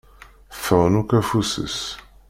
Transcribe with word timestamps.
Ffɣen 0.55 0.93
akk 1.01 1.11
afus-is. 1.19 1.79